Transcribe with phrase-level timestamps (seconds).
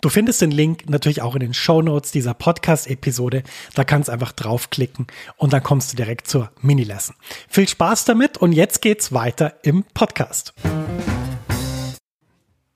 [0.00, 3.42] Du findest den Link natürlich auch in den Show Notes dieser Podcast-Episode.
[3.74, 7.16] Da kannst du einfach draufklicken und dann kommst du direkt zur Mini-Lesson.
[7.48, 10.54] Viel Spaß damit und jetzt geht's weiter im Podcast.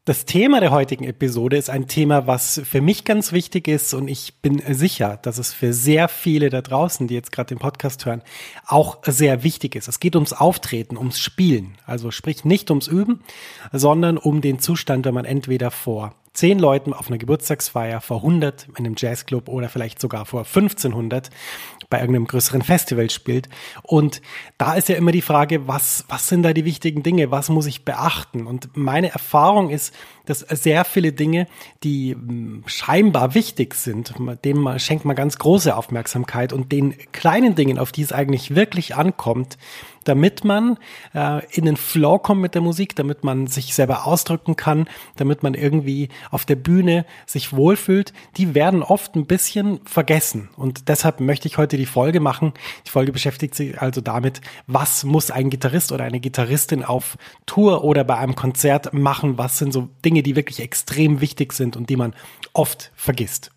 [0.05, 4.09] Das Thema der heutigen Episode ist ein Thema, was für mich ganz wichtig ist und
[4.09, 8.05] ich bin sicher, dass es für sehr viele da draußen, die jetzt gerade den Podcast
[8.05, 8.20] hören,
[8.66, 9.88] auch sehr wichtig ist.
[9.88, 11.78] Es geht ums Auftreten, ums Spielen.
[11.86, 13.20] Also sprich nicht ums Üben,
[13.72, 18.67] sondern um den Zustand, wenn man entweder vor zehn Leuten auf einer Geburtstagsfeier, vor 100
[18.77, 21.31] in einem Jazzclub oder vielleicht sogar vor 1500
[21.89, 23.49] bei irgendeinem größeren Festival spielt.
[23.83, 24.21] Und
[24.59, 27.31] da ist ja immer die Frage, was, was sind da die wichtigen Dinge?
[27.31, 28.47] Was muss ich beachten?
[28.47, 29.94] Und meine Erfahrung ist,
[30.27, 31.47] dass sehr viele Dinge,
[31.84, 37.78] die hm, scheinbar wichtig sind, dem schenkt man ganz große Aufmerksamkeit und den kleinen Dingen,
[37.78, 39.56] auf die es eigentlich wirklich ankommt,
[40.04, 40.78] damit man
[41.15, 45.42] äh, in den Flow kommt mit der Musik, damit man sich selber ausdrücken kann, damit
[45.42, 50.50] man irgendwie auf der Bühne sich wohlfühlt, die werden oft ein bisschen vergessen.
[50.56, 52.53] Und deshalb möchte ich heute die Folge machen.
[52.87, 57.16] Die Folge beschäftigt sich also damit, was muss ein Gitarrist oder eine Gitarristin auf
[57.47, 59.38] Tour oder bei einem Konzert machen?
[59.38, 62.14] Was sind so Dinge, die wirklich extrem wichtig sind und die man
[62.53, 63.53] oft vergisst?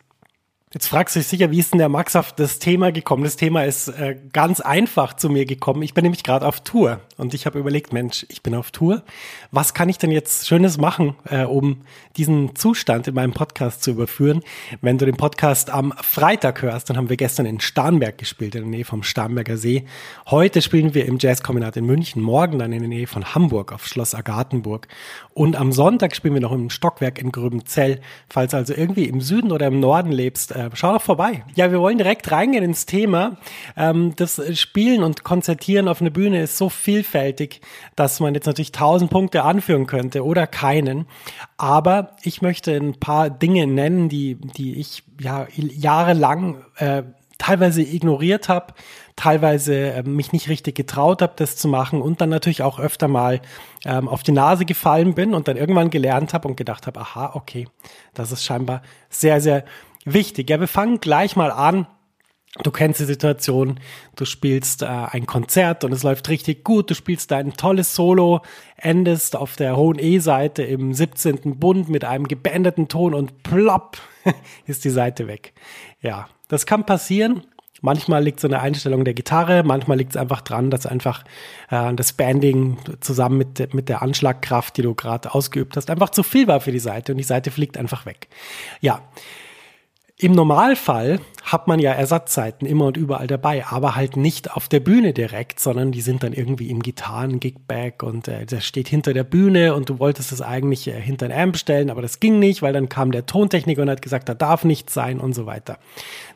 [0.74, 3.24] Jetzt fragst du dich sicher, wie ist denn der Max auf das Thema gekommen?
[3.24, 5.82] Das Thema ist äh, ganz einfach zu mir gekommen.
[5.82, 9.04] Ich bin nämlich gerade auf Tour und ich habe überlegt, Mensch, ich bin auf Tour.
[9.50, 11.84] Was kann ich denn jetzt Schönes machen, äh, um
[12.18, 14.44] diesen Zustand in meinem Podcast zu überführen?
[14.82, 18.64] Wenn du den Podcast am Freitag hörst, dann haben wir gestern in Starnberg gespielt, in
[18.64, 19.86] der Nähe vom Starnberger See.
[20.30, 23.88] Heute spielen wir im Jazzkombinat in München, morgen dann in der Nähe von Hamburg auf
[23.88, 24.90] Schloss Agathenburg.
[25.34, 28.02] Und am Sonntag spielen wir noch im Stockwerk in Gröbenzell.
[28.28, 31.44] Falls also irgendwie im Süden oder im Norden lebst, äh, schau doch vorbei.
[31.56, 33.38] Ja, wir wollen direkt reingehen ins Thema.
[33.76, 37.62] Ähm, das Spielen und Konzertieren auf einer Bühne ist so vielfältig,
[37.96, 41.06] dass man jetzt natürlich tausend Punkte anführen könnte oder keinen.
[41.58, 47.04] Aber ich möchte ein paar Dinge nennen, die, die ich ja jahrelang äh,
[47.38, 48.74] teilweise ignoriert habe,
[49.16, 53.08] teilweise äh, mich nicht richtig getraut habe, das zu machen und dann natürlich auch öfter
[53.08, 53.42] mal
[53.86, 57.32] ähm, auf die Nase gefallen bin und dann irgendwann gelernt habe und gedacht habe, aha,
[57.36, 57.68] okay,
[58.14, 59.66] das ist scheinbar sehr, sehr
[60.14, 60.50] wichtig.
[60.50, 61.88] Ja, wir fangen gleich mal an.
[62.64, 63.80] Du kennst die Situation,
[64.16, 68.42] du spielst äh, ein Konzert und es läuft richtig gut, du spielst dein tolles Solo,
[68.78, 71.60] endest auf der hohen E-Seite im 17.
[71.60, 73.98] Bund mit einem gebändeten Ton und plopp
[74.66, 75.54] ist die Seite weg.
[76.02, 77.44] Ja, das kann passieren.
[77.82, 81.24] Manchmal liegt es an der Einstellung der Gitarre, manchmal liegt es einfach dran, dass einfach
[81.70, 86.24] äh, das Banding zusammen mit, mit der Anschlagkraft, die du gerade ausgeübt hast, einfach zu
[86.24, 88.30] viel war für die Seite und die Seite fliegt einfach weg.
[88.82, 89.02] Ja,
[90.20, 94.80] im Normalfall hat man ja Ersatzzeiten immer und überall dabei, aber halt nicht auf der
[94.80, 99.24] Bühne direkt, sondern die sind dann irgendwie im Gitarren-Gigback und äh, das steht hinter der
[99.24, 102.64] Bühne und du wolltest es eigentlich äh, hinter ein Amp stellen, aber das ging nicht,
[102.64, 105.78] weil dann kam der Tontechniker und hat gesagt, da darf nichts sein und so weiter.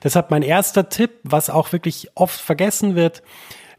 [0.03, 3.23] Deshalb mein erster Tipp, was auch wirklich oft vergessen wird,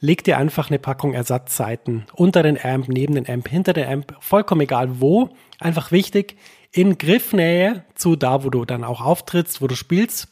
[0.01, 4.17] leg dir einfach eine Packung Ersatzzeiten unter den Amp, neben den Amp, hinter den Amp,
[4.19, 5.31] vollkommen egal wo.
[5.61, 6.37] Einfach wichtig,
[6.73, 10.29] in Griffnähe zu da, wo du dann auch auftrittst, wo du spielst.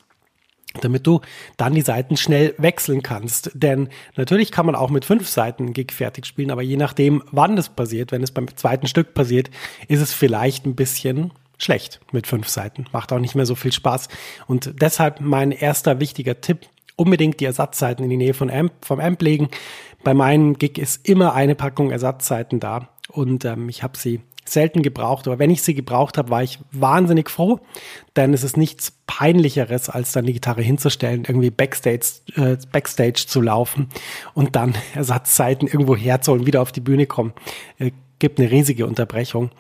[0.83, 1.21] damit du
[1.57, 3.51] dann die Seiten schnell wechseln kannst.
[3.55, 7.57] Denn natürlich kann man auch mit fünf Seiten Gig fertig spielen, aber je nachdem, wann
[7.57, 9.51] das passiert, wenn es beim zweiten Stück passiert,
[9.89, 12.87] ist es vielleicht ein bisschen schlecht mit fünf Seiten.
[12.93, 14.09] Macht auch nicht mehr so viel Spaß.
[14.47, 16.61] Und deshalb mein erster wichtiger Tipp,
[16.97, 19.49] unbedingt die Ersatzseiten in die Nähe von Amp, vom Amp legen.
[20.05, 24.21] Bei meinem Gig ist immer eine Packung Ersatzseiten da und ähm, ich habe sie
[24.53, 27.61] selten gebraucht, aber wenn ich sie gebraucht habe, war ich wahnsinnig froh,
[28.17, 32.07] denn es ist nichts peinlicheres, als dann die Gitarre hinzustellen, irgendwie Backstage,
[32.37, 33.89] äh, Backstage zu laufen
[34.35, 37.33] und dann Ersatzzeiten irgendwo herzuholen, wieder auf die Bühne kommen.
[37.79, 39.51] Äh, gibt eine riesige Unterbrechung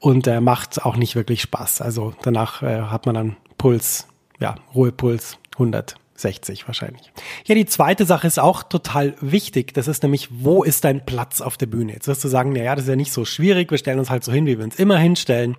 [0.00, 1.80] und äh, macht auch nicht wirklich Spaß.
[1.80, 4.08] Also danach äh, hat man dann Puls,
[4.40, 5.94] ja, Ruhepuls 100.
[6.20, 7.12] 60 wahrscheinlich.
[7.46, 9.74] Ja, die zweite Sache ist auch total wichtig.
[9.74, 11.92] Das ist nämlich, wo ist dein Platz auf der Bühne?
[11.92, 13.70] Jetzt wirst du sagen, na ja, das ist ja nicht so schwierig.
[13.70, 15.56] Wir stellen uns halt so hin, wie wir uns immer hinstellen.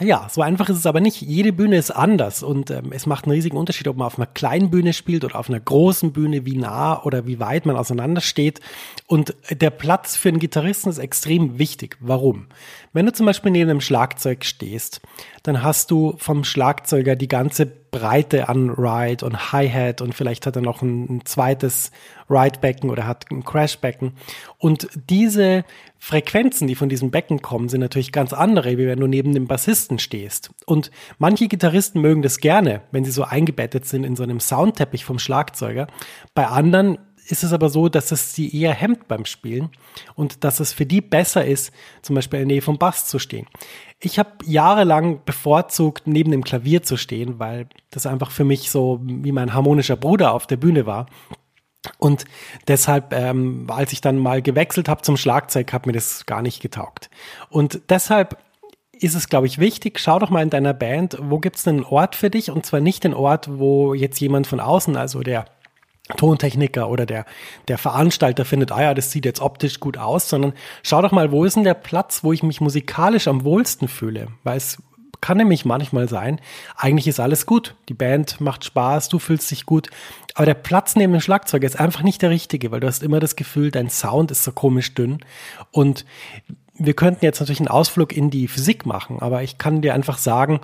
[0.00, 1.20] Ja, so einfach ist es aber nicht.
[1.20, 4.26] Jede Bühne ist anders und ähm, es macht einen riesigen Unterschied, ob man auf einer
[4.26, 8.20] kleinen Bühne spielt oder auf einer großen Bühne, wie nah oder wie weit man auseinander
[8.20, 8.60] steht.
[9.06, 11.96] Und der Platz für einen Gitarristen ist extrem wichtig.
[12.00, 12.48] Warum?
[12.92, 15.00] Wenn du zum Beispiel neben einem Schlagzeug stehst,
[15.44, 20.56] dann hast du vom Schlagzeuger die ganze Breite an Ride und Hi-Hat und vielleicht hat
[20.56, 21.92] er noch ein, ein zweites
[22.28, 24.14] Ride-Becken oder hat ein Crash-Becken.
[24.58, 25.64] Und diese
[26.00, 29.46] Frequenzen, die von diesem Becken kommen, sind natürlich ganz andere, wie wenn du neben dem
[29.46, 30.50] Bassisten stehst.
[30.66, 35.04] Und manche Gitarristen mögen das gerne, wenn sie so eingebettet sind in so einem Soundteppich
[35.04, 35.86] vom Schlagzeuger.
[36.34, 39.70] Bei anderen ist es aber so, dass es sie eher hemmt beim Spielen
[40.14, 41.72] und dass es für die besser ist,
[42.02, 43.46] zum Beispiel in der Nähe vom Bass zu stehen.
[44.00, 49.00] Ich habe jahrelang bevorzugt, neben dem Klavier zu stehen, weil das einfach für mich so
[49.02, 51.06] wie mein harmonischer Bruder auf der Bühne war.
[51.98, 52.24] Und
[52.66, 56.60] deshalb, ähm, als ich dann mal gewechselt habe zum Schlagzeug, hat mir das gar nicht
[56.60, 57.10] getaugt.
[57.50, 58.38] Und deshalb
[58.92, 61.84] ist es, glaube ich, wichtig, schau doch mal in deiner Band, wo gibt es einen
[61.84, 62.50] Ort für dich?
[62.50, 65.46] Und zwar nicht den Ort, wo jetzt jemand von außen, also der
[66.16, 67.24] Tontechniker oder der,
[67.68, 70.52] der Veranstalter findet, ah ja, das sieht jetzt optisch gut aus, sondern
[70.82, 74.28] schau doch mal, wo ist denn der Platz, wo ich mich musikalisch am wohlsten fühle?
[74.42, 74.82] Weil es
[75.22, 76.38] kann nämlich manchmal sein,
[76.76, 77.74] eigentlich ist alles gut.
[77.88, 79.88] Die Band macht Spaß, du fühlst dich gut.
[80.34, 83.20] Aber der Platz neben dem Schlagzeug ist einfach nicht der richtige, weil du hast immer
[83.20, 85.20] das Gefühl, dein Sound ist so komisch dünn.
[85.70, 86.04] Und
[86.76, 90.18] wir könnten jetzt natürlich einen Ausflug in die Physik machen, aber ich kann dir einfach
[90.18, 90.60] sagen,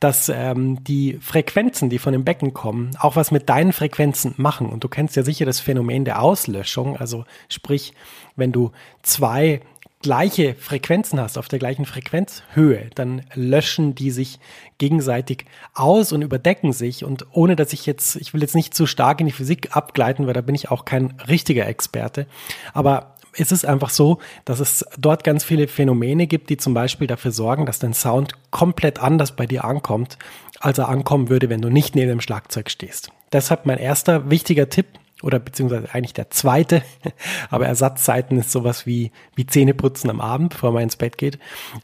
[0.00, 4.68] dass ähm, die Frequenzen, die von dem Becken kommen, auch was mit deinen Frequenzen machen.
[4.68, 6.96] Und du kennst ja sicher das Phänomen der Auslöschung.
[6.96, 7.94] Also sprich,
[8.34, 8.72] wenn du
[9.02, 9.60] zwei
[10.02, 14.40] gleiche Frequenzen hast, auf der gleichen Frequenzhöhe, dann löschen die sich
[14.78, 17.04] gegenseitig aus und überdecken sich.
[17.04, 20.26] Und ohne dass ich jetzt, ich will jetzt nicht zu stark in die Physik abgleiten,
[20.26, 22.26] weil da bin ich auch kein richtiger Experte.
[22.74, 27.06] Aber es ist einfach so, dass es dort ganz viele Phänomene gibt, die zum Beispiel
[27.06, 30.18] dafür sorgen, dass dein Sound komplett anders bei dir ankommt,
[30.60, 33.10] als er ankommen würde, wenn du nicht neben dem Schlagzeug stehst.
[33.32, 34.86] Deshalb mein erster wichtiger Tipp
[35.22, 36.82] oder beziehungsweise eigentlich der zweite,
[37.50, 41.38] aber Ersatzzeiten ist sowas wie, wie Zähneputzen am Abend, bevor man ins Bett geht.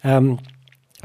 [0.04, 0.38] Ähm,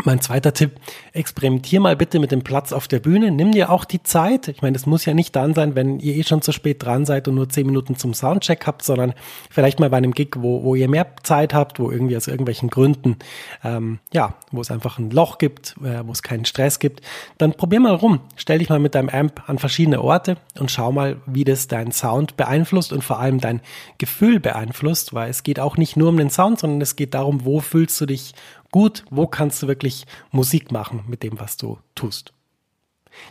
[0.03, 0.79] mein zweiter Tipp,
[1.13, 3.29] experimentier mal bitte mit dem Platz auf der Bühne.
[3.29, 4.47] Nimm dir auch die Zeit.
[4.47, 7.05] Ich meine, es muss ja nicht dann sein, wenn ihr eh schon zu spät dran
[7.05, 9.13] seid und nur zehn Minuten zum Soundcheck habt, sondern
[9.51, 12.71] vielleicht mal bei einem Gig, wo, wo ihr mehr Zeit habt, wo irgendwie aus irgendwelchen
[12.71, 13.17] Gründen,
[13.63, 17.01] ähm, ja, wo es einfach ein Loch gibt, äh, wo es keinen Stress gibt.
[17.37, 18.21] Dann probier mal rum.
[18.35, 21.91] Stell dich mal mit deinem Amp an verschiedene Orte und schau mal, wie das deinen
[21.91, 23.61] Sound beeinflusst und vor allem dein
[23.99, 27.45] Gefühl beeinflusst, weil es geht auch nicht nur um den Sound, sondern es geht darum,
[27.45, 28.33] wo fühlst du dich
[28.73, 32.33] gut, wo kannst du wirklich Musik machen mit dem, was du tust.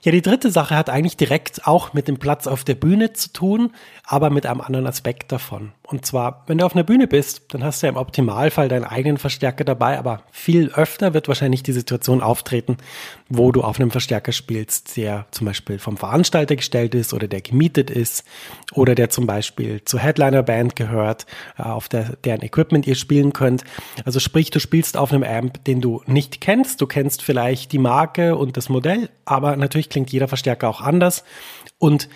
[0.05, 3.33] Ja, die dritte Sache hat eigentlich direkt auch mit dem Platz auf der Bühne zu
[3.33, 3.73] tun,
[4.05, 5.73] aber mit einem anderen Aspekt davon.
[5.85, 8.85] Und zwar, wenn du auf einer Bühne bist, dann hast du ja im Optimalfall deinen
[8.85, 12.77] eigenen Verstärker dabei, aber viel öfter wird wahrscheinlich die Situation auftreten,
[13.29, 17.41] wo du auf einem Verstärker spielst, der zum Beispiel vom Veranstalter gestellt ist oder der
[17.41, 18.25] gemietet ist
[18.73, 21.27] oder der zum Beispiel zur Headliner-Band gehört,
[21.59, 23.65] äh, auf der, deren Equipment ihr spielen könnt.
[24.05, 26.81] Also sprich, du spielst auf einem Amp, den du nicht kennst.
[26.81, 31.25] Du kennst vielleicht die Marke und das Modell, aber natürlich klingt jeder Verstärker auch anders.
[31.79, 32.09] Und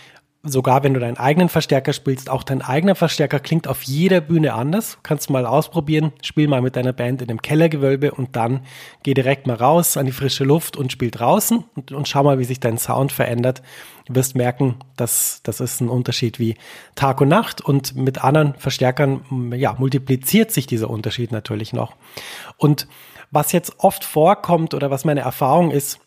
[0.47, 4.55] sogar wenn du deinen eigenen Verstärker spielst, auch dein eigener Verstärker klingt auf jeder Bühne
[4.55, 4.99] anders.
[5.03, 8.61] Kannst du mal ausprobieren, spiel mal mit deiner Band in dem Kellergewölbe und dann
[9.03, 12.39] geh direkt mal raus an die frische Luft und spiel draußen und, und schau mal,
[12.39, 13.63] wie sich dein Sound verändert.
[14.07, 16.57] Du wirst merken, dass das ist ein Unterschied wie
[16.95, 21.95] Tag und Nacht und mit anderen Verstärkern ja, multipliziert sich dieser Unterschied natürlich noch.
[22.57, 22.87] Und
[23.31, 25.99] was jetzt oft vorkommt oder was meine Erfahrung ist,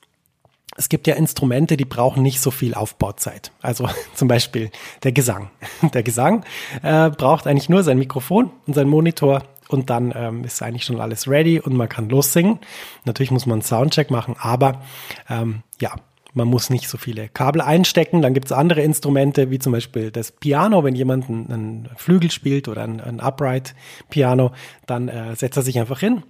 [0.76, 3.52] es gibt ja Instrumente, die brauchen nicht so viel Aufbauzeit.
[3.62, 4.72] Also zum Beispiel
[5.04, 5.50] der Gesang.
[5.94, 6.46] Der Gesang
[6.84, 11.00] äh, braucht eigentlich nur sein Mikrofon und sein Monitor und dann ähm, ist eigentlich schon
[11.00, 12.60] alles ready und man kann lossingen.
[13.06, 14.82] Natürlich muss man einen Soundcheck machen, aber
[15.30, 15.94] ähm, ja,
[16.40, 18.22] Man muss nicht so viele Kabel einstecken.
[18.22, 20.86] Dann gibt es andere Instrumente, wie zum Beispiel das Piano.
[20.86, 24.52] Wenn jemand einen, Flügel spielt oder ein, ein Upright-Piano,
[24.88, 26.24] dann äh, setzt er sich einfach hin.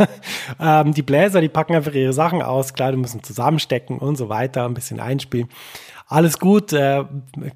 [0.60, 2.72] ähm, die Bläser, die packen einfach ihre Sachen aus.
[2.72, 5.50] Klar, die müssen zusammenstecken und so weiter, ein bisschen einspielen.
[6.06, 7.04] Alles gut, äh,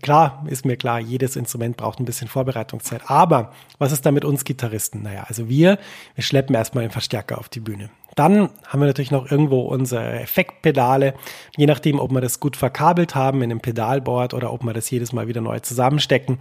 [0.02, 3.00] klar, ist mir klar, jedes Instrument braucht ein bisschen Vorbereitungszeit.
[3.06, 5.02] Aber was ist da mit uns Gitarristen?
[5.02, 5.78] Naja, also wir,
[6.14, 7.88] wir schleppen erstmal den Verstärker auf die Bühne.
[8.14, 11.14] Dann haben wir natürlich noch irgendwo unsere Effektpedale.
[11.56, 14.90] Je nachdem, ob wir das gut verkabelt haben in einem Pedalboard oder ob wir das
[14.90, 16.38] jedes Mal wieder neu zusammenstecken,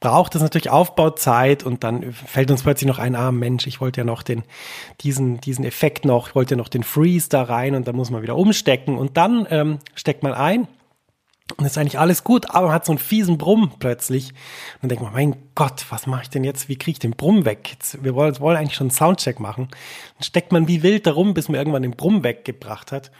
[0.00, 4.00] braucht das natürlich Aufbauzeit und dann fällt uns plötzlich noch ein, ah Mensch, ich wollte
[4.00, 4.42] ja noch den,
[5.00, 8.10] diesen, diesen Effekt noch, ich wollte ja noch den Freeze da rein und dann muss
[8.10, 10.68] man wieder umstecken und dann ähm, steckt man ein
[11.56, 14.30] und ist eigentlich alles gut, aber man hat so einen fiesen Brumm plötzlich.
[14.30, 16.68] Und dann denkt man, mein Gott, was mache ich denn jetzt?
[16.68, 17.70] Wie kriege ich den Brumm weg?
[17.70, 19.68] Jetzt, wir wollen, wollen eigentlich schon einen Soundcheck machen.
[19.70, 23.12] Dann steckt man wie wild darum, bis man irgendwann den Brumm weggebracht hat.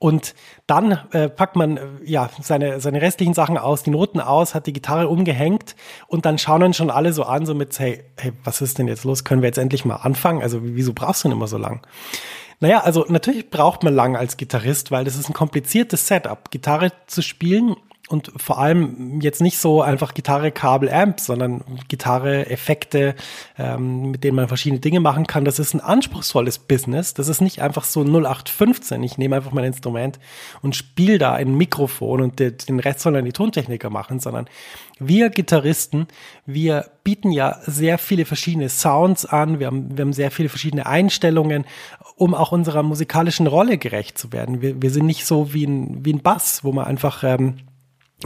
[0.00, 0.34] Und
[0.66, 4.66] dann äh, packt man äh, ja seine, seine restlichen Sachen aus, die Noten aus, hat
[4.66, 5.76] die Gitarre umgehängt
[6.08, 8.88] und dann schauen dann schon alle so an, so mit, hey, hey, was ist denn
[8.88, 9.22] jetzt los?
[9.22, 10.42] Können wir jetzt endlich mal anfangen?
[10.42, 11.86] Also wieso brauchst du denn immer so lang?
[12.60, 16.50] Naja, also natürlich braucht man lang als Gitarrist, weil das ist ein kompliziertes Setup.
[16.50, 17.76] Gitarre zu spielen
[18.08, 23.14] und vor allem jetzt nicht so einfach Gitarre, Kabel, Amp, sondern Gitarre, Effekte,
[23.58, 25.44] ähm, mit denen man verschiedene Dinge machen kann.
[25.44, 27.14] Das ist ein anspruchsvolles Business.
[27.14, 29.02] Das ist nicht einfach so 0815.
[29.02, 30.18] Ich nehme einfach mein Instrument
[30.62, 34.46] und spiele da ein Mikrofon und den Rest sollen dann die Tontechniker machen, sondern
[34.98, 36.08] wir Gitarristen,
[36.44, 39.60] wir bieten ja sehr viele verschiedene Sounds an.
[39.60, 41.64] Wir haben, wir haben sehr viele verschiedene Einstellungen,
[42.16, 44.60] um auch unserer musikalischen Rolle gerecht zu werden.
[44.60, 47.58] Wir, wir sind nicht so wie ein, wie ein Bass, wo man einfach ähm,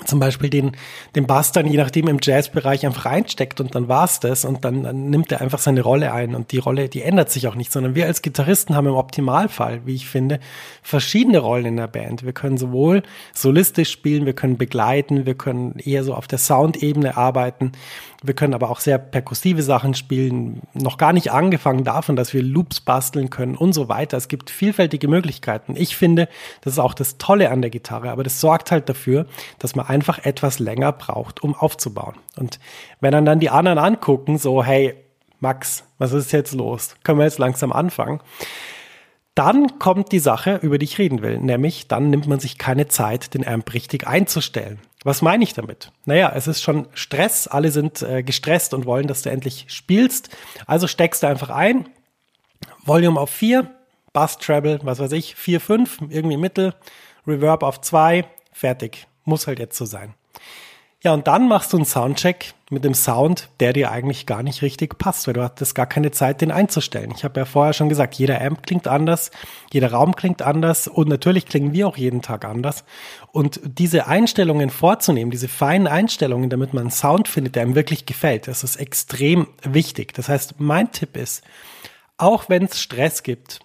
[0.06, 0.72] zum Beispiel den,
[1.14, 4.84] den Bass dann je nachdem im Jazzbereich einfach reinsteckt und dann war's das und dann,
[4.84, 7.70] dann nimmt er einfach seine Rolle ein und die Rolle, die ändert sich auch nicht,
[7.70, 10.40] sondern wir als Gitarristen haben im Optimalfall, wie ich finde,
[10.82, 12.24] verschiedene Rollen in der Band.
[12.24, 13.02] Wir können sowohl
[13.34, 17.72] solistisch spielen, wir können begleiten, wir können eher so auf der Soundebene arbeiten,
[18.22, 22.42] wir können aber auch sehr perkussive Sachen spielen, noch gar nicht angefangen davon, dass wir
[22.42, 24.16] Loops basteln können und so weiter.
[24.16, 25.74] Es gibt vielfältige Möglichkeiten.
[25.76, 26.28] Ich finde,
[26.62, 29.26] das ist auch das Tolle an der Gitarre, aber das sorgt halt dafür,
[29.58, 32.14] dass man einfach etwas länger braucht, um aufzubauen.
[32.36, 32.58] Und
[33.00, 34.94] wenn dann dann die anderen angucken, so, hey,
[35.40, 36.94] Max, was ist jetzt los?
[37.02, 38.20] Können wir jetzt langsam anfangen?
[39.34, 42.86] Dann kommt die Sache, über die ich reden will, nämlich dann nimmt man sich keine
[42.88, 44.78] Zeit, den Amp richtig einzustellen.
[45.04, 45.90] Was meine ich damit?
[46.04, 50.28] Naja, es ist schon Stress, alle sind äh, gestresst und wollen, dass du endlich spielst.
[50.66, 51.88] Also steckst du einfach ein,
[52.84, 53.68] Volume auf 4,
[54.12, 56.74] Bass Treble, was weiß ich, 4, 5, irgendwie Mittel,
[57.26, 59.06] Reverb auf 2, fertig.
[59.24, 60.14] Muss halt jetzt so sein.
[61.04, 64.62] Ja, und dann machst du einen Soundcheck mit dem Sound, der dir eigentlich gar nicht
[64.62, 67.12] richtig passt, weil du hattest gar keine Zeit, den einzustellen.
[67.16, 69.32] Ich habe ja vorher schon gesagt, jeder Amp klingt anders,
[69.72, 72.84] jeder Raum klingt anders und natürlich klingen wir auch jeden Tag anders.
[73.32, 78.06] Und diese Einstellungen vorzunehmen, diese feinen Einstellungen, damit man einen Sound findet, der einem wirklich
[78.06, 80.14] gefällt, das ist extrem wichtig.
[80.14, 81.42] Das heißt, mein Tipp ist,
[82.16, 83.58] auch wenn es Stress gibt,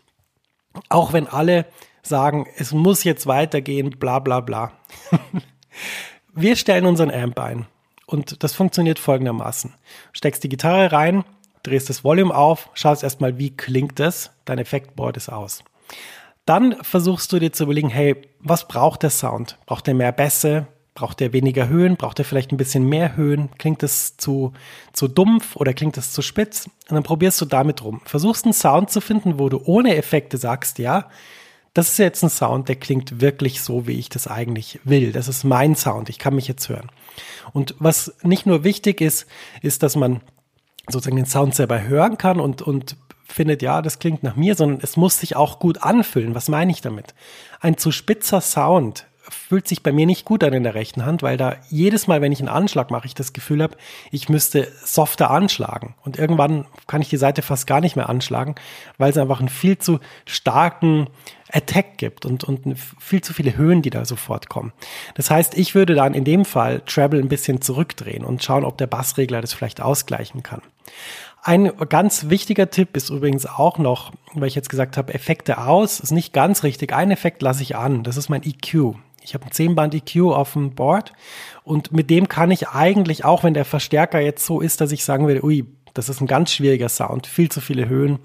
[0.90, 1.66] auch wenn alle
[2.08, 4.72] sagen, es muss jetzt weitergehen, bla bla bla.
[6.34, 7.66] Wir stellen unseren Amp ein
[8.06, 9.74] und das funktioniert folgendermaßen.
[10.14, 11.24] Steckst die Gitarre rein,
[11.64, 15.64] drehst das Volume auf, schaust erstmal, wie klingt es, dein Effektboard ist aus.
[16.46, 19.58] Dann versuchst du dir zu überlegen, hey, was braucht der Sound?
[19.66, 20.68] Braucht er mehr Bässe?
[20.96, 21.98] Braucht er weniger Höhen?
[21.98, 23.50] Braucht er vielleicht ein bisschen mehr Höhen?
[23.58, 24.54] Klingt es zu,
[24.94, 26.68] zu dumpf oder klingt es zu spitz?
[26.90, 28.02] Und dann probierst du damit rum.
[28.06, 31.10] Versuchst einen Sound zu finden, wo du ohne Effekte sagst, ja,
[31.78, 35.12] das ist jetzt ein Sound, der klingt wirklich so, wie ich das eigentlich will.
[35.12, 36.10] Das ist mein Sound.
[36.10, 36.90] Ich kann mich jetzt hören.
[37.54, 39.28] Und was nicht nur wichtig ist,
[39.62, 40.22] ist, dass man
[40.88, 44.80] sozusagen den Sound selber hören kann und, und findet, ja, das klingt nach mir, sondern
[44.82, 46.34] es muss sich auch gut anfühlen.
[46.34, 47.14] Was meine ich damit?
[47.60, 51.22] Ein zu spitzer Sound fühlt sich bei mir nicht gut an in der rechten Hand,
[51.22, 53.78] weil da jedes Mal, wenn ich einen Anschlag mache, ich das Gefühl habe,
[54.10, 55.96] ich müsste softer anschlagen.
[56.04, 58.56] Und irgendwann kann ich die Seite fast gar nicht mehr anschlagen,
[58.98, 61.08] weil es einfach einen viel zu starken
[61.52, 64.74] Attack gibt und, und viel zu viele Höhen, die da sofort kommen.
[65.16, 68.78] Das heißt, ich würde dann in dem Fall Treble ein bisschen zurückdrehen und schauen, ob
[68.78, 70.62] der Bassregler das vielleicht ausgleichen kann.
[71.44, 76.00] Ein ganz wichtiger Tipp ist übrigens auch noch, weil ich jetzt gesagt habe, Effekte aus,
[76.00, 76.94] ist nicht ganz richtig.
[76.94, 78.96] Ein Effekt lasse ich an, das ist mein EQ.
[79.24, 81.14] Ich habe ein 10-Band EQ auf dem Board
[81.64, 85.04] und mit dem kann ich eigentlich, auch wenn der Verstärker jetzt so ist, dass ich
[85.04, 88.20] sagen würde, ui, das ist ein ganz schwieriger Sound, viel zu viele Höhen,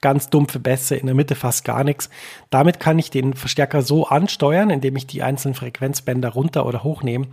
[0.00, 2.08] ganz dumpfe Bässe, in der Mitte fast gar nichts.
[2.50, 7.26] Damit kann ich den Verstärker so ansteuern, indem ich die einzelnen Frequenzbänder runter oder hochnehme,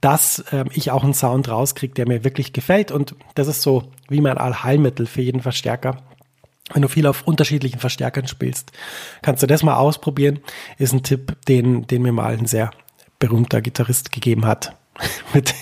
[0.00, 2.90] dass äh, ich auch einen Sound rauskriege, der mir wirklich gefällt.
[2.90, 5.98] Und das ist so wie mein Allheilmittel für jeden Verstärker.
[6.72, 8.72] Wenn du viel auf unterschiedlichen Verstärkern spielst,
[9.22, 10.40] kannst du das mal ausprobieren.
[10.78, 12.70] Ist ein Tipp, den, den mir mal ein sehr
[13.18, 14.76] berühmter Gitarrist gegeben hat.
[15.34, 15.54] Mit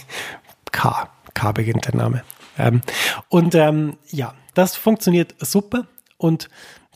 [0.71, 1.09] K.
[1.35, 2.23] K beginnt der Name.
[2.59, 2.83] Ähm,
[3.29, 5.87] und ähm, ja, das funktioniert super.
[6.19, 6.49] Und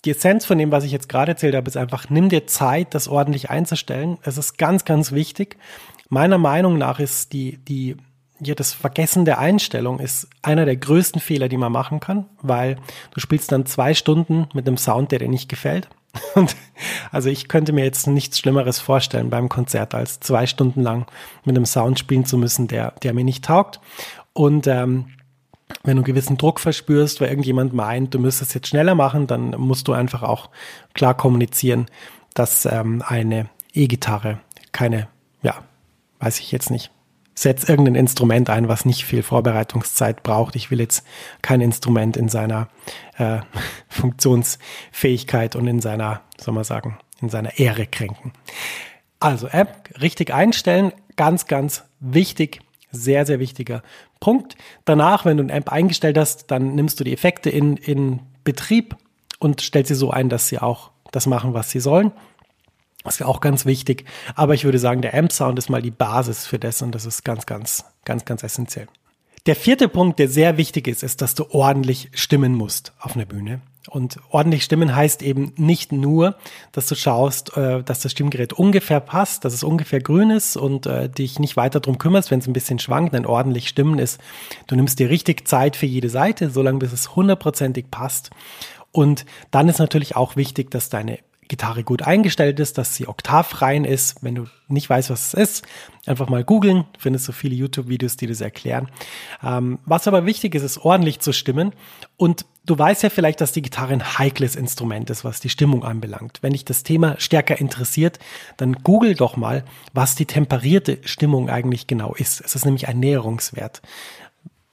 [0.04, 2.94] die Essenz von dem, was ich jetzt gerade erzählt habe, ist einfach, nimm dir Zeit,
[2.94, 4.18] das ordentlich einzustellen.
[4.22, 5.56] Es ist ganz, ganz wichtig.
[6.08, 7.96] Meiner Meinung nach ist die, die,
[8.40, 12.76] ja, das Vergessen der Einstellung ist einer der größten Fehler, die man machen kann, weil
[13.12, 15.88] du spielst dann zwei Stunden mit einem Sound, der dir nicht gefällt.
[16.34, 16.56] Und
[17.12, 21.06] also ich könnte mir jetzt nichts Schlimmeres vorstellen beim Konzert, als zwei Stunden lang
[21.44, 23.80] mit einem Sound spielen zu müssen, der, der mir nicht taugt.
[24.32, 25.06] Und ähm,
[25.84, 29.88] wenn du gewissen Druck verspürst, weil irgendjemand meint, du müsstest jetzt schneller machen, dann musst
[29.88, 30.50] du einfach auch
[30.94, 31.86] klar kommunizieren,
[32.34, 34.40] dass ähm, eine E-Gitarre
[34.72, 35.08] keine,
[35.42, 35.62] ja,
[36.20, 36.90] weiß ich jetzt nicht,
[37.34, 40.56] setz irgendein Instrument ein, was nicht viel Vorbereitungszeit braucht.
[40.56, 41.04] Ich will jetzt
[41.40, 42.68] kein Instrument in seiner
[43.16, 43.40] äh,
[43.88, 48.32] Funktionsfähigkeit und in seiner, soll man sagen, in seiner Ehre kränken.
[49.20, 53.82] Also App richtig einstellen, ganz, ganz wichtig, sehr, sehr wichtiger
[54.22, 54.56] Punkt.
[54.84, 58.96] Danach, wenn du eine App eingestellt hast, dann nimmst du die Effekte in, in Betrieb
[59.40, 62.12] und stellst sie so ein, dass sie auch das machen, was sie sollen.
[63.02, 64.04] Das ist ja auch ganz wichtig.
[64.36, 67.24] Aber ich würde sagen, der Amp-Sound ist mal die Basis für das und das ist
[67.24, 68.86] ganz, ganz, ganz, ganz essentiell.
[69.46, 73.26] Der vierte Punkt, der sehr wichtig ist, ist, dass du ordentlich stimmen musst auf einer
[73.26, 73.60] Bühne.
[73.90, 76.36] Und ordentlich stimmen heißt eben nicht nur,
[76.70, 80.86] dass du schaust, äh, dass das Stimmgerät ungefähr passt, dass es ungefähr grün ist und
[80.86, 84.20] äh, dich nicht weiter drum kümmerst, wenn es ein bisschen schwankt, denn ordentlich stimmen ist,
[84.68, 88.30] du nimmst dir richtig Zeit für jede Seite, solange bis es hundertprozentig passt.
[88.92, 91.18] Und dann ist natürlich auch wichtig, dass deine
[91.52, 94.24] Gitarre gut eingestellt ist, dass sie oktavrein ist.
[94.24, 95.66] Wenn du nicht weißt, was es ist,
[96.06, 96.86] einfach mal googeln.
[96.94, 98.88] Du findest so viele YouTube-Videos, die das erklären.
[99.42, 101.74] Ähm, was aber wichtig ist, ist ordentlich zu stimmen.
[102.16, 105.84] Und du weißt ja vielleicht, dass die Gitarre ein heikles Instrument ist, was die Stimmung
[105.84, 106.38] anbelangt.
[106.40, 108.18] Wenn dich das Thema stärker interessiert,
[108.56, 112.40] dann google doch mal, was die temperierte Stimmung eigentlich genau ist.
[112.40, 113.82] Es ist nämlich ein Näherungswert.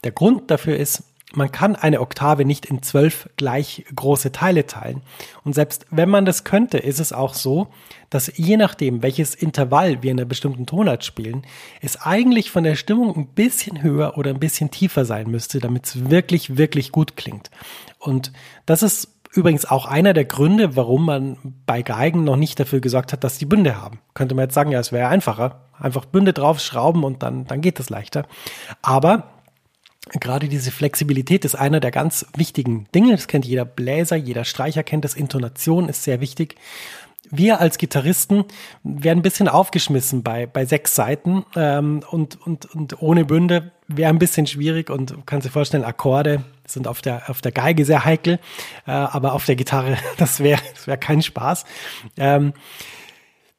[0.05, 5.01] Der Grund dafür ist, man kann eine Oktave nicht in zwölf gleich große Teile teilen.
[5.43, 7.67] Und selbst wenn man das könnte, ist es auch so,
[8.09, 11.43] dass je nachdem, welches Intervall wir in einer bestimmten Tonart spielen,
[11.81, 15.85] es eigentlich von der Stimmung ein bisschen höher oder ein bisschen tiefer sein müsste, damit
[15.85, 17.51] es wirklich, wirklich gut klingt.
[17.99, 18.31] Und
[18.65, 21.37] das ist übrigens auch einer der Gründe, warum man
[21.67, 23.99] bei Geigen noch nicht dafür gesorgt hat, dass die Bünde haben.
[24.15, 25.67] Könnte man jetzt sagen, ja, es wäre einfacher.
[25.79, 28.25] Einfach Bünde draufschrauben und dann, dann geht das leichter.
[28.81, 29.38] Aber
[30.19, 33.11] gerade diese Flexibilität ist einer der ganz wichtigen Dinge.
[33.11, 35.15] Das kennt jeder Bläser, jeder Streicher kennt das.
[35.15, 36.55] Intonation ist sehr wichtig.
[37.31, 38.45] Wir als Gitarristen
[38.83, 44.09] werden ein bisschen aufgeschmissen bei, bei sechs Seiten ähm, und, und, und ohne Bünde wäre
[44.09, 47.85] ein bisschen schwierig und du kannst dir vorstellen, Akkorde sind auf der, auf der Geige
[47.85, 48.39] sehr heikel,
[48.87, 51.65] äh, aber auf der Gitarre, das wäre das wär kein Spaß.
[52.17, 52.53] Ähm,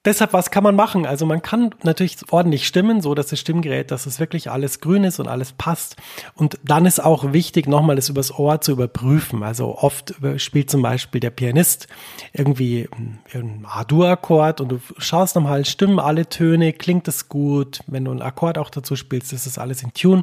[0.07, 1.05] Deshalb, was kann man machen?
[1.05, 5.05] Also man kann natürlich ordentlich stimmen, so dass das Stimmgerät, dass es wirklich alles grün
[5.05, 5.97] ist und alles passt.
[6.35, 9.43] Und dann ist auch wichtig, nochmal das übers Ohr zu überprüfen.
[9.43, 11.87] Also oft spielt zum Beispiel der Pianist
[12.33, 12.89] irgendwie
[13.35, 17.81] einen A-Dur-Akkord und du schaust nochmal, stimmen alle Töne, klingt es gut.
[17.87, 20.23] Wenn du einen Akkord auch dazu spielst, ist das alles in Tune.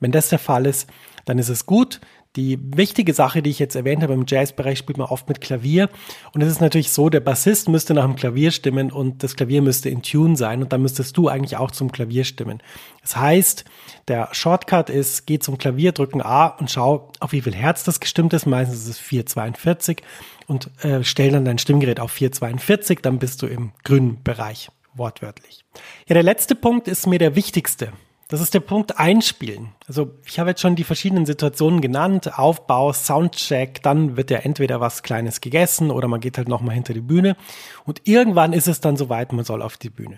[0.00, 0.90] Wenn das der Fall ist,
[1.24, 2.00] dann ist es gut.
[2.36, 5.88] Die wichtige Sache, die ich jetzt erwähnt habe, im Jazzbereich spielt man oft mit Klavier.
[6.32, 9.62] Und es ist natürlich so, der Bassist müsste nach dem Klavier stimmen und das Klavier
[9.62, 12.60] müsste in Tune sein und dann müsstest du eigentlich auch zum Klavier stimmen.
[13.02, 13.64] Das heißt,
[14.08, 18.00] der Shortcut ist, geh zum Klavier, drücken A und schau, auf wie viel Herz das
[18.00, 18.46] gestimmt ist.
[18.46, 20.02] Meistens ist es 442
[20.48, 25.64] und äh, stell dann dein Stimmgerät auf 442, dann bist du im grünen Bereich, wortwörtlich.
[26.08, 27.92] Ja, der letzte Punkt ist mir der wichtigste.
[28.34, 29.68] Das ist der Punkt Einspielen.
[29.86, 32.36] Also ich habe jetzt schon die verschiedenen Situationen genannt.
[32.36, 36.94] Aufbau, Soundcheck, dann wird ja entweder was Kleines gegessen oder man geht halt nochmal hinter
[36.94, 37.36] die Bühne.
[37.84, 40.16] Und irgendwann ist es dann soweit, man soll auf die Bühne.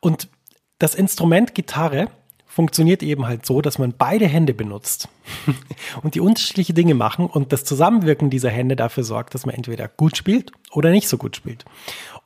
[0.00, 0.30] Und
[0.78, 2.08] das Instrument Gitarre
[2.46, 5.10] funktioniert eben halt so, dass man beide Hände benutzt
[6.02, 9.88] und die unterschiedliche Dinge machen und das Zusammenwirken dieser Hände dafür sorgt, dass man entweder
[9.88, 11.66] gut spielt oder nicht so gut spielt.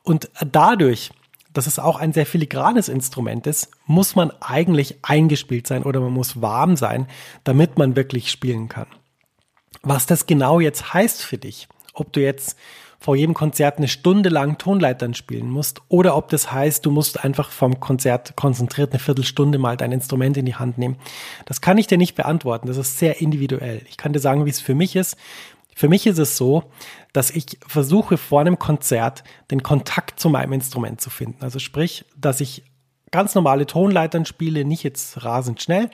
[0.03, 1.11] Und dadurch
[1.53, 6.13] dass es auch ein sehr filigranes Instrument ist, muss man eigentlich eingespielt sein oder man
[6.13, 7.07] muss warm sein,
[7.43, 8.87] damit man wirklich spielen kann.
[9.83, 12.57] Was das genau jetzt heißt für dich, ob du jetzt
[12.99, 17.23] vor jedem Konzert eine Stunde lang Tonleitern spielen musst oder ob das heißt, du musst
[17.23, 20.97] einfach vom Konzert konzentriert eine Viertelstunde mal dein Instrument in die Hand nehmen.
[21.45, 22.67] Das kann ich dir nicht beantworten.
[22.67, 23.81] Das ist sehr individuell.
[23.89, 25.17] Ich kann dir sagen, wie es für mich ist.
[25.75, 26.65] Für mich ist es so,
[27.13, 31.43] dass ich versuche vor einem Konzert den Kontakt zu meinem Instrument zu finden.
[31.43, 32.63] Also sprich, dass ich
[33.11, 35.89] ganz normale Tonleitern spiele, nicht jetzt rasend schnell,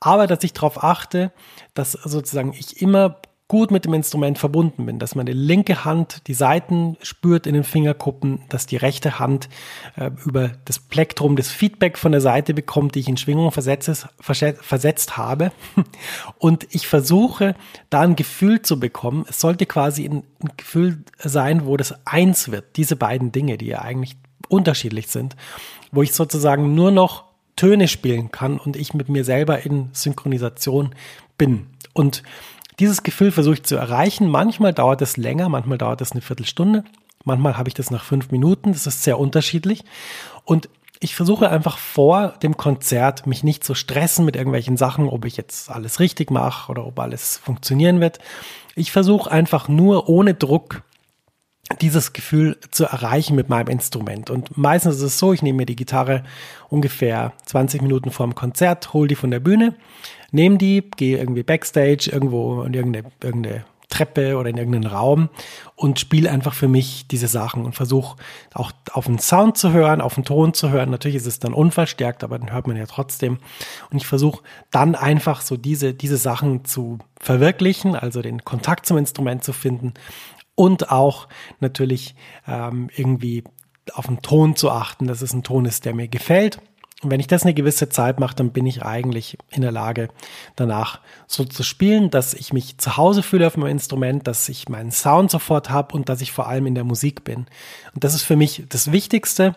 [0.00, 1.32] aber dass ich darauf achte,
[1.74, 6.34] dass sozusagen ich immer gut mit dem Instrument verbunden bin, dass meine linke Hand die
[6.34, 9.48] Saiten spürt in den Fingerkuppen, dass die rechte Hand
[9.96, 14.06] äh, über das Plektrum das Feedback von der Seite bekommt, die ich in Schwingung versetzt,
[14.20, 15.50] versetzt habe.
[16.38, 17.54] Und ich versuche
[17.88, 19.24] da ein Gefühl zu bekommen.
[19.28, 20.24] Es sollte quasi ein,
[20.58, 24.16] Gefühl sein, wo das eins wird, diese beiden Dinge, die ja eigentlich
[24.48, 25.36] unterschiedlich sind,
[25.90, 27.24] wo ich sozusagen nur noch
[27.56, 30.94] Töne spielen kann und ich mit mir selber in Synchronisation
[31.38, 31.66] bin.
[31.92, 32.22] Und
[32.78, 34.28] dieses Gefühl versuche ich zu erreichen.
[34.28, 36.84] Manchmal dauert es länger, manchmal dauert es eine Viertelstunde,
[37.24, 38.72] manchmal habe ich das nach fünf Minuten.
[38.72, 39.84] Das ist sehr unterschiedlich.
[40.44, 40.68] Und
[41.00, 45.36] ich versuche einfach vor dem Konzert mich nicht zu stressen mit irgendwelchen Sachen, ob ich
[45.36, 48.18] jetzt alles richtig mache oder ob alles funktionieren wird.
[48.74, 50.82] Ich versuche einfach nur ohne Druck
[51.80, 54.30] dieses Gefühl zu erreichen mit meinem Instrument.
[54.30, 56.24] Und meistens ist es so, ich nehme mir die Gitarre
[56.70, 59.74] ungefähr 20 Minuten vor dem Konzert, hole die von der Bühne,
[60.30, 65.30] nehme die, gehe irgendwie backstage, irgendwo in irgendeine, irgendeine Treppe oder in irgendeinen Raum
[65.74, 68.16] und spiele einfach für mich diese Sachen und versuche
[68.52, 70.90] auch auf den Sound zu hören, auf den Ton zu hören.
[70.90, 73.38] Natürlich ist es dann unverstärkt, aber dann hört man ja trotzdem.
[73.90, 78.98] Und ich versuche dann einfach so diese, diese Sachen zu verwirklichen, also den Kontakt zum
[78.98, 79.94] Instrument zu finden
[80.58, 81.28] und auch
[81.60, 82.16] natürlich
[82.48, 83.44] ähm, irgendwie
[83.94, 86.58] auf den Ton zu achten, dass es ein Ton ist, der mir gefällt.
[87.00, 90.08] Und wenn ich das eine gewisse Zeit mache, dann bin ich eigentlich in der Lage,
[90.56, 94.68] danach so zu spielen, dass ich mich zu Hause fühle auf meinem Instrument, dass ich
[94.68, 97.46] meinen Sound sofort habe und dass ich vor allem in der Musik bin.
[97.94, 99.54] Und das ist für mich das Wichtigste.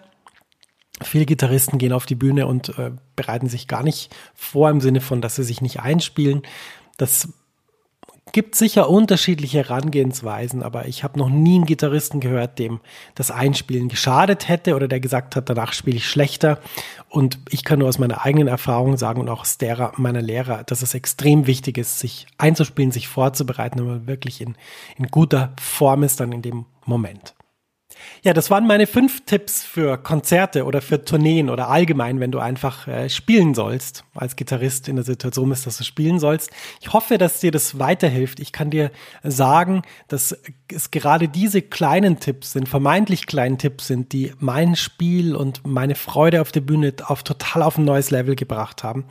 [1.02, 5.02] Viele Gitarristen gehen auf die Bühne und äh, bereiten sich gar nicht vor im Sinne
[5.02, 6.44] von, dass sie sich nicht einspielen.
[6.98, 7.28] Das
[8.32, 12.80] gibt sicher unterschiedliche Herangehensweisen, aber ich habe noch nie einen Gitarristen gehört, dem
[13.16, 16.60] das Einspielen geschadet hätte oder der gesagt hat, danach spiele ich schlechter.
[17.10, 20.64] Und ich kann nur aus meiner eigenen Erfahrung sagen und auch aus derer meiner Lehrer,
[20.64, 24.56] dass es extrem wichtig ist, sich einzuspielen, sich vorzubereiten, wenn man wirklich in,
[24.98, 27.34] in guter Form ist dann in dem Moment.
[28.24, 32.40] Ja, das waren meine fünf Tipps für Konzerte oder für Tourneen oder allgemein, wenn du
[32.40, 36.52] einfach äh, spielen sollst, als Gitarrist in der Situation bist, dass du spielen sollst.
[36.82, 38.40] Ich hoffe, dass dir das weiterhilft.
[38.40, 38.92] Ich kann dir
[39.24, 40.38] sagen, dass
[40.72, 45.96] es gerade diese kleinen Tipps sind, vermeintlich kleinen Tipps sind, die mein Spiel und meine
[45.96, 49.06] Freude auf der Bühne auf total auf ein neues Level gebracht haben.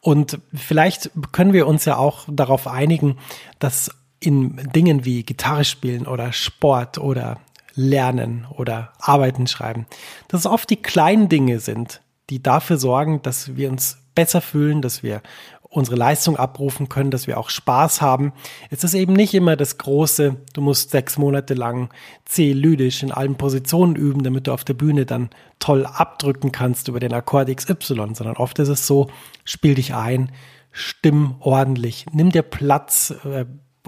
[0.00, 3.18] Und vielleicht können wir uns ja auch darauf einigen,
[3.58, 7.38] dass in Dingen wie Gitarre spielen oder Sport oder
[7.76, 9.86] Lernen oder Arbeiten schreiben,
[10.28, 14.82] dass es oft die kleinen Dinge sind, die dafür sorgen, dass wir uns besser fühlen,
[14.82, 15.22] dass wir
[15.68, 18.32] unsere Leistung abrufen können, dass wir auch Spaß haben.
[18.70, 21.90] Es ist eben nicht immer das große, du musst sechs Monate lang
[22.24, 26.98] C-lydisch in allen Positionen üben, damit du auf der Bühne dann toll abdrücken kannst über
[26.98, 29.10] den Akkord XY, sondern oft ist es so,
[29.44, 30.32] spiel dich ein,
[30.72, 33.44] stimm ordentlich, nimm dir Platz, äh,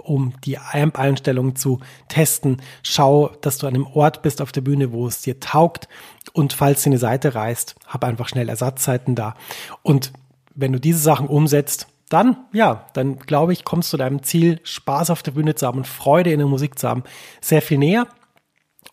[0.09, 2.63] um die Amp-Einstellungen zu testen.
[2.83, 5.89] Schau, dass du an einem Ort bist auf der Bühne, wo es dir taugt.
[6.33, 9.35] Und falls du eine Seite reißt, hab einfach schnell Ersatzzeiten da.
[9.83, 10.13] Und
[10.55, 15.11] wenn du diese Sachen umsetzt, dann, ja, dann glaube ich, kommst du deinem Ziel, Spaß
[15.11, 17.05] auf der Bühne zu haben und Freude in der Musik zu haben,
[17.41, 18.07] sehr viel näher.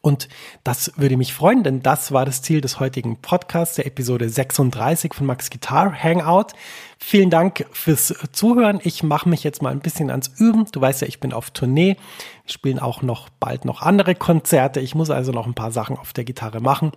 [0.06, 0.30] Und
[0.64, 5.16] das würde mich freuen, denn das war das Ziel des heutigen Podcasts, der Episode 36
[5.16, 6.54] von Max Guitar Hangout.
[7.00, 8.80] Vielen Dank fürs Zuhören.
[8.84, 10.68] Ich mache mich jetzt mal ein bisschen ans Üben.
[10.72, 11.98] Du weißt ja, ich bin auf Tournee.
[12.44, 14.80] Wir spielen auch noch bald noch andere Konzerte.
[14.80, 16.92] Ich muss also noch ein paar Sachen auf der Gitarre machen.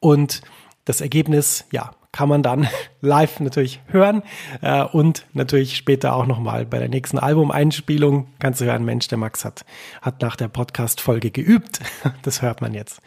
[0.00, 0.40] Und
[0.86, 2.66] das Ergebnis, ja, kann man dann
[3.02, 4.22] live natürlich hören
[4.62, 9.18] äh, und natürlich später auch nochmal bei der nächsten Albumeinspielung kannst du hören, Mensch, der
[9.18, 9.66] Max hat,
[10.00, 11.80] hat nach der Podcast-Folge geübt.
[12.22, 13.00] Das hört man jetzt.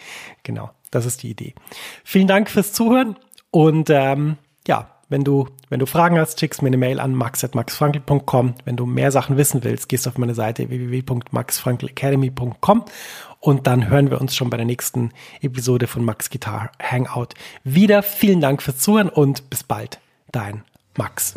[0.43, 1.55] Genau, das ist die Idee.
[2.03, 3.17] Vielen Dank fürs Zuhören
[3.49, 8.55] und ähm, ja, wenn du, wenn du Fragen hast, schickst mir eine Mail an max.maxfrankl.com.
[8.63, 12.85] Wenn du mehr Sachen wissen willst, gehst auf meine Seite www.maxfrankelacademy.com
[13.39, 17.29] und dann hören wir uns schon bei der nächsten Episode von Max Guitar Hangout
[17.63, 18.03] wieder.
[18.03, 19.99] Vielen Dank fürs Zuhören und bis bald.
[20.31, 20.63] Dein
[20.95, 21.33] Max.